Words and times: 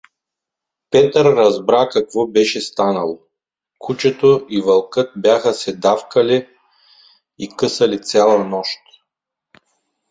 Петър 0.91 1.25
разбра 1.25 1.89
каквобеше 1.89 2.61
станало: 2.61 3.19
кучето 3.79 4.45
и 4.49 4.61
вълкът 4.61 5.11
бяха 5.15 5.53
се 5.53 5.73
давкали 5.75 6.49
и 7.37 7.49
късали 7.57 8.01
цяла 8.03 8.43
нощ. 8.43 8.77